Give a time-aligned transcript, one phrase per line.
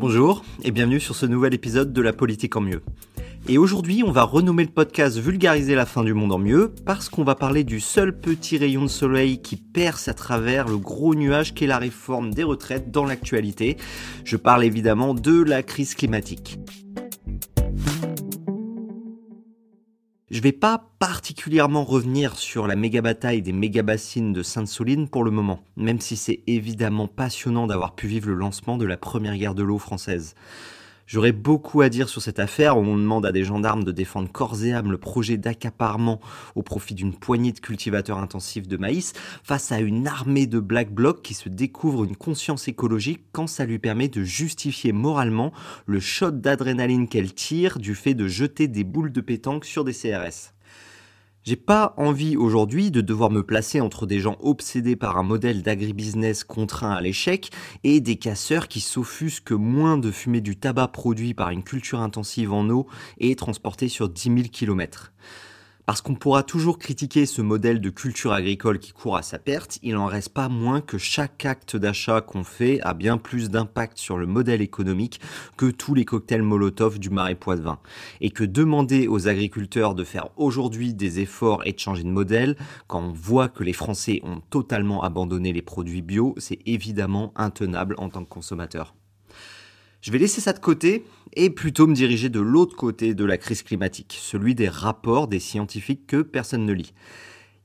[0.00, 2.82] Bonjour et bienvenue sur ce nouvel épisode de La politique en mieux.
[3.48, 7.08] Et aujourd'hui, on va renommer le podcast Vulgariser la fin du monde en mieux parce
[7.08, 11.16] qu'on va parler du seul petit rayon de soleil qui perce à travers le gros
[11.16, 13.76] nuage qu'est la réforme des retraites dans l'actualité.
[14.22, 16.60] Je parle évidemment de la crise climatique.
[20.38, 25.24] Je vais pas particulièrement revenir sur la méga bataille des méga bassines de Sainte-Soline pour
[25.24, 29.36] le moment, même si c'est évidemment passionnant d'avoir pu vivre le lancement de la première
[29.36, 30.36] guerre de l'eau française.
[31.08, 34.30] J'aurais beaucoup à dire sur cette affaire où on demande à des gendarmes de défendre
[34.30, 36.20] corps et âme le projet d'accaparement
[36.54, 40.92] au profit d'une poignée de cultivateurs intensifs de maïs face à une armée de black
[40.92, 45.50] blocs qui se découvre une conscience écologique quand ça lui permet de justifier moralement
[45.86, 49.94] le shot d'adrénaline qu'elle tire du fait de jeter des boules de pétanque sur des
[49.94, 50.57] CRS.
[51.48, 55.62] J'ai pas envie aujourd'hui de devoir me placer entre des gens obsédés par un modèle
[55.62, 57.50] d'agribusiness contraint à l'échec
[57.84, 62.52] et des casseurs qui s'offusquent moins de fumer du tabac produit par une culture intensive
[62.52, 65.14] en eau et transporté sur 10 000 km.
[65.88, 69.78] Parce qu'on pourra toujours critiquer ce modèle de culture agricole qui court à sa perte,
[69.82, 73.96] il en reste pas moins que chaque acte d'achat qu'on fait a bien plus d'impact
[73.96, 75.18] sur le modèle économique
[75.56, 77.78] que tous les cocktails Molotov du marais Poitevin.
[78.20, 82.58] Et que demander aux agriculteurs de faire aujourd'hui des efforts et de changer de modèle,
[82.86, 87.94] quand on voit que les Français ont totalement abandonné les produits bio, c'est évidemment intenable
[87.96, 88.94] en tant que consommateur.
[90.00, 91.04] Je vais laisser ça de côté
[91.34, 95.40] et plutôt me diriger de l'autre côté de la crise climatique, celui des rapports des
[95.40, 96.92] scientifiques que personne ne lit.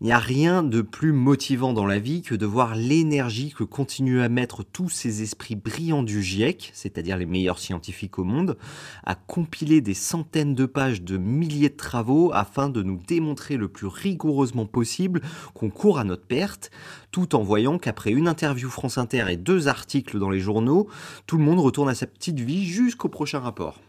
[0.02, 3.63] Il n'y a rien de plus motivant dans la vie que de voir l'énergie que
[3.63, 8.57] continuent à mettre tous ces esprits brillants du GIEC, c'est-à-dire les meilleurs scientifiques au monde,
[9.06, 13.69] à compiler des centaines de pages de milliers de travaux afin de nous démontrer le
[13.69, 15.22] plus rigoureusement possible
[15.53, 16.69] qu'on court à notre perte,
[17.12, 20.90] tout en voyant qu'après une interview France Inter et deux articles dans les journaux,
[21.28, 23.79] tout le monde retourne à sa petite vie jusqu'au prochain rapport.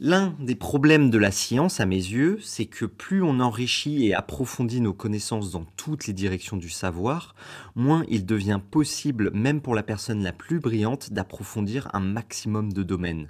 [0.00, 4.14] L'un des problèmes de la science, à mes yeux, c'est que plus on enrichit et
[4.14, 7.34] approfondit nos connaissances dans toutes les directions du savoir,
[7.74, 12.84] moins il devient possible, même pour la personne la plus brillante, d'approfondir un maximum de
[12.84, 13.26] domaines.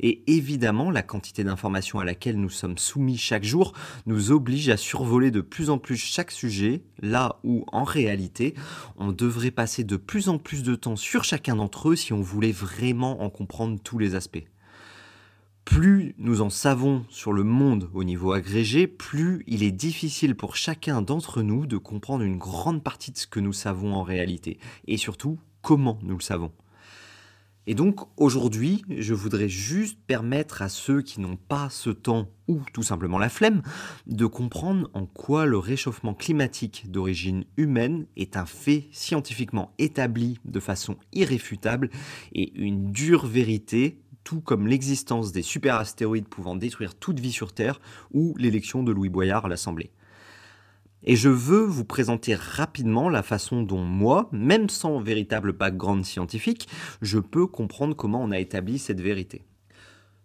[0.00, 3.72] Et évidemment, la quantité d'informations à laquelle nous sommes soumis chaque jour
[4.06, 8.54] nous oblige à survoler de plus en plus chaque sujet, là où, en réalité,
[8.96, 12.22] on devrait passer de plus en plus de temps sur chacun d'entre eux si on
[12.22, 14.42] voulait vraiment en comprendre tous les aspects
[15.68, 20.56] plus nous en savons sur le monde au niveau agrégé, plus il est difficile pour
[20.56, 24.58] chacun d'entre nous de comprendre une grande partie de ce que nous savons en réalité,
[24.86, 26.52] et surtout comment nous le savons.
[27.66, 32.62] Et donc aujourd'hui, je voudrais juste permettre à ceux qui n'ont pas ce temps ou
[32.72, 33.60] tout simplement la flemme
[34.06, 40.60] de comprendre en quoi le réchauffement climatique d'origine humaine est un fait scientifiquement établi de
[40.60, 41.90] façon irréfutable
[42.32, 47.80] et une dure vérité tout comme l'existence des super-astéroïdes pouvant détruire toute vie sur Terre
[48.12, 49.90] ou l'élection de Louis Boyard à l'Assemblée.
[51.02, 56.68] Et je veux vous présenter rapidement la façon dont moi, même sans véritable background scientifique,
[57.00, 59.46] je peux comprendre comment on a établi cette vérité.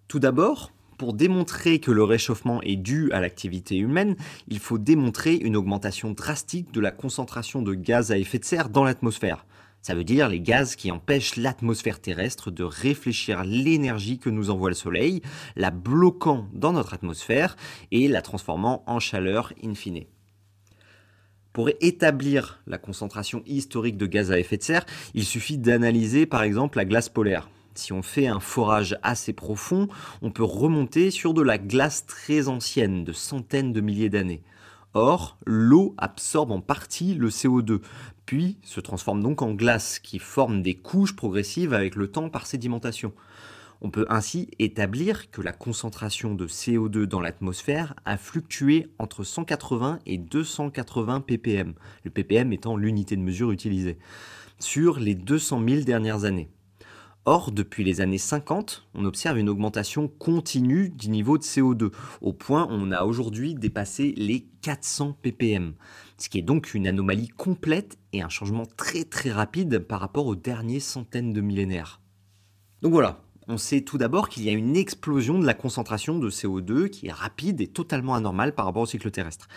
[0.10, 4.18] Tout d'abord, pour démontrer que le réchauffement est dû à l'activité humaine,
[4.50, 8.68] il faut démontrer une augmentation drastique de la concentration de gaz à effet de serre
[8.68, 9.46] dans l'atmosphère.
[9.84, 14.70] Ça veut dire les gaz qui empêchent l'atmosphère terrestre de réfléchir l'énergie que nous envoie
[14.70, 15.22] le Soleil,
[15.58, 17.58] la bloquant dans notre atmosphère
[17.92, 20.06] et la transformant en chaleur in fine.
[21.52, 24.86] Pour établir la concentration historique de gaz à effet de serre,
[25.16, 27.50] il suffit d'analyser par exemple la glace polaire.
[27.76, 29.90] Si on fait un forage assez profond,
[30.22, 34.44] on peut remonter sur de la glace très ancienne, de centaines de milliers d'années.
[34.94, 37.82] Or, l'eau absorbe en partie le CO2,
[38.26, 42.46] puis se transforme donc en glace qui forme des couches progressives avec le temps par
[42.46, 43.12] sédimentation.
[43.82, 50.00] On peut ainsi établir que la concentration de CO2 dans l'atmosphère a fluctué entre 180
[50.06, 51.74] et 280 ppm,
[52.04, 53.98] le ppm étant l'unité de mesure utilisée,
[54.60, 56.50] sur les 200 000 dernières années.
[57.26, 62.34] Or, depuis les années 50, on observe une augmentation continue du niveau de CO2, au
[62.34, 65.74] point où on a aujourd'hui dépassé les 400 ppm,
[66.18, 70.28] ce qui est donc une anomalie complète et un changement très très rapide par rapport
[70.28, 72.02] aux dernières centaines de millénaires.
[72.82, 76.30] Donc voilà, On sait tout d'abord qu'il y a une explosion de la concentration de
[76.30, 79.48] CO2 qui est rapide et totalement anormale par rapport au cycle terrestre.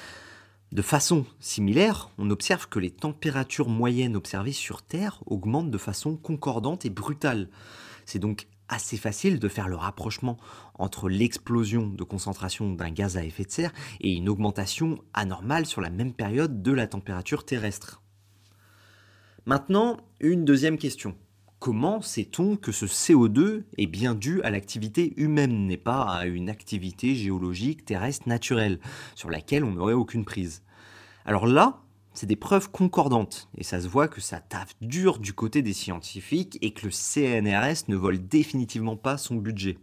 [0.73, 6.17] De façon similaire, on observe que les températures moyennes observées sur Terre augmentent de façon
[6.17, 7.49] concordante et brutale.
[8.05, 10.37] C'est donc assez facile de faire le rapprochement
[10.75, 15.81] entre l'explosion de concentration d'un gaz à effet de serre et une augmentation anormale sur
[15.81, 18.03] la même période de la température terrestre.
[19.45, 21.17] Maintenant, une deuxième question.
[21.59, 26.51] Comment sait-on que ce CO2 est bien dû à l'activité humaine, n'est pas à une
[26.51, 28.79] activité géologique terrestre naturelle,
[29.15, 30.63] sur laquelle on n'aurait aucune prise?
[31.25, 31.81] Alors là,
[32.13, 35.73] c'est des preuves concordantes, et ça se voit que ça taffe dur du côté des
[35.73, 39.79] scientifiques et que le CNRS ne vole définitivement pas son budget.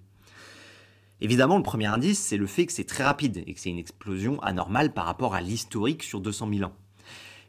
[1.22, 3.80] Évidemment, le premier indice, c'est le fait que c'est très rapide et que c'est une
[3.80, 6.76] explosion anormale par rapport à l'historique sur 200 000 ans.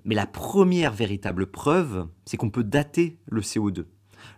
[0.04, 3.84] Mais la première véritable preuve, c'est qu'on peut dater le CO2.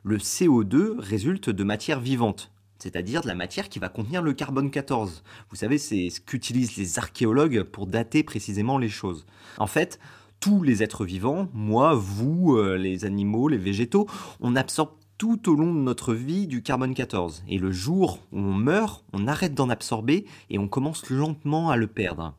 [0.03, 4.71] Le CO2 résulte de matière vivante, c'est-à-dire de la matière qui va contenir le carbone
[4.71, 5.23] 14.
[5.51, 9.27] Vous savez, c'est ce qu'utilisent les archéologues pour dater précisément les choses.
[9.59, 9.99] En fait,
[10.41, 14.07] tous les êtres vivants, moi, vous, euh, les animaux, les végétaux,
[14.41, 17.43] on absorbe tout au long de notre vie du carbone 14.
[17.49, 21.77] Et le jour où on meurt, on arrête d'en absorber et on commence lentement à
[21.77, 22.35] le perdre.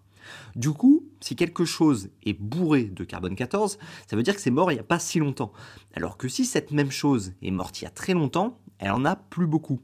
[0.55, 3.78] Du coup, si quelque chose est bourré de carbone 14,
[4.08, 5.52] ça veut dire que c'est mort il n'y a pas si longtemps.
[5.94, 9.06] Alors que si cette même chose est morte il y a très longtemps, elle en
[9.06, 9.81] a plus beaucoup.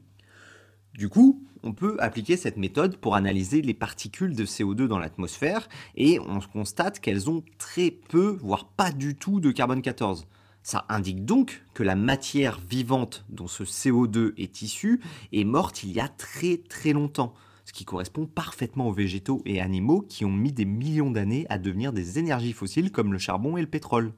[0.94, 5.68] Du coup, on peut appliquer cette méthode pour analyser les particules de CO2 dans l'atmosphère
[5.96, 10.26] et on constate qu'elles ont très peu, voire pas du tout de carbone 14.
[10.62, 15.00] Ça indique donc que la matière vivante dont ce CO2 est issu
[15.32, 19.60] est morte il y a très très longtemps, ce qui correspond parfaitement aux végétaux et
[19.60, 23.56] animaux qui ont mis des millions d'années à devenir des énergies fossiles comme le charbon
[23.56, 24.12] et le pétrole.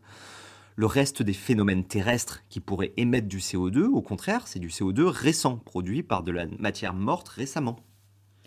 [0.75, 5.05] Le reste des phénomènes terrestres qui pourraient émettre du CO2, au contraire, c'est du CO2
[5.05, 7.77] récent, produit par de la matière morte récemment.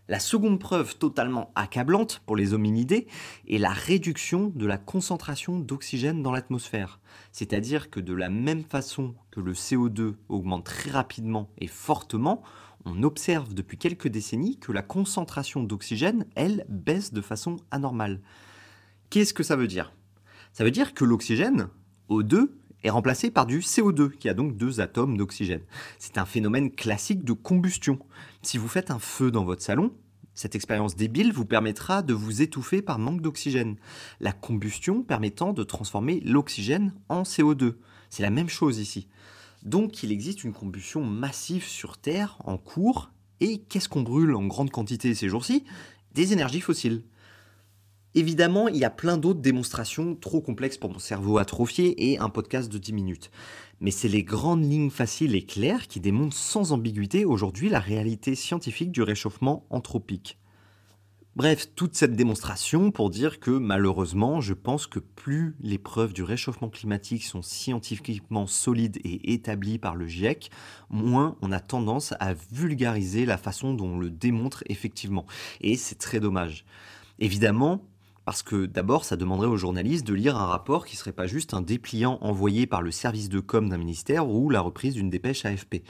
[0.10, 3.06] La seconde preuve totalement accablante pour les hominidés
[3.48, 7.00] est la réduction de la concentration d'oxygène dans l'atmosphère.
[7.32, 12.42] C'est-à-dire que de la même façon que le CO2 augmente très rapidement et fortement,
[12.86, 18.22] on observe depuis quelques décennies que la concentration d'oxygène, elle, baisse de façon anormale.
[19.10, 19.94] Qu'est-ce que ça veut dire?
[20.54, 21.70] Ça veut dire que l'oxygène,
[22.10, 22.50] o2
[22.84, 25.64] est remplacé par du CO2, qui a donc deux atomes d'oxygène.
[25.98, 28.00] C'est un phénomène classique de combustion.
[28.42, 29.94] Si vous faites un feu dans votre salon,
[30.34, 33.76] cette expérience débile vous permettra de vous étouffer par manque d'oxygène.
[34.22, 37.76] La combustion permettant de transformer l'oxygène en CO2.
[38.10, 39.10] C'est la même chose ici.
[39.64, 43.12] Donc il existe une combustion massive sur Terre en cours.
[43.42, 45.64] Et qu'est-ce qu'on brûle en grande quantité ces jours-ci?
[46.14, 47.04] Des énergies fossiles.
[48.16, 52.30] Évidemment, il y a plein d'autres démonstrations trop complexes pour mon cerveau atrophié et un
[52.30, 53.32] podcast de 10 minutes.
[53.82, 58.34] Mais c'est les grandes lignes faciles et claires qui démontrent sans ambiguïté aujourd'hui la réalité
[58.34, 60.40] scientifique du réchauffement anthropique.
[61.36, 66.24] Bref, toute cette démonstration pour dire que malheureusement, je pense que plus les preuves du
[66.24, 70.50] réchauffement climatique sont scientifiquement solides et établies par le GIEC,
[70.90, 75.26] moins on a tendance à vulgariser la façon dont on le démontre effectivement.
[75.62, 76.66] Et c'est très dommage.
[77.20, 77.86] Évidemment,
[78.26, 81.54] parce que d'abord, ça demanderait aux journalistes de lire un rapport qui serait pas juste
[81.54, 85.46] un dépliant envoyé par le service de com d'un ministère ou la reprise d'une dépêche
[85.46, 85.84] AFP.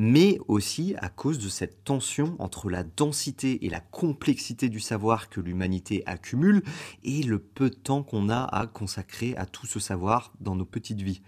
[0.00, 5.28] Mais aussi à cause de cette tension entre la densité et la complexité du savoir
[5.28, 6.62] que l'humanité accumule
[7.02, 10.64] et le peu de temps qu'on a à consacrer à tout ce savoir dans nos
[10.64, 11.20] petites vies.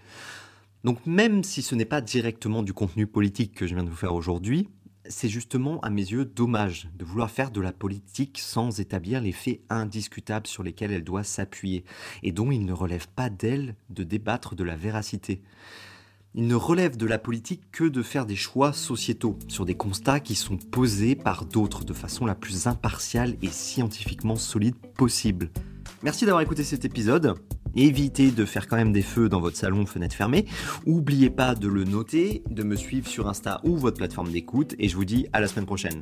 [0.85, 3.95] Donc même si ce n'est pas directement du contenu politique que je viens de vous
[3.95, 4.69] faire aujourd'hui,
[5.05, 9.33] c'est justement à mes yeux dommage de vouloir faire de la politique sans établir les
[9.33, 11.83] faits indiscutables sur lesquels elle doit s'appuyer,
[12.23, 15.41] et dont il ne relève pas d'elle de débattre de la véracité.
[16.33, 20.21] Il ne relève de la politique que de faire des choix sociétaux sur des constats
[20.21, 25.49] qui sont posés par d'autres de façon la plus impartiale et scientifiquement solide possible.
[26.03, 27.35] Merci d'avoir écouté cet épisode.
[27.75, 30.45] Évitez de faire quand même des feux dans votre salon, fenêtre fermée.
[30.85, 34.73] Oubliez pas de le noter, de me suivre sur Insta ou votre plateforme d'écoute.
[34.79, 36.01] Et je vous dis à la semaine prochaine.